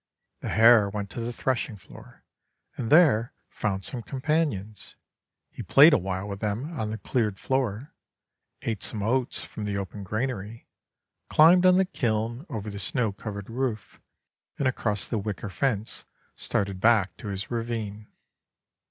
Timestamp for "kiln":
11.85-12.47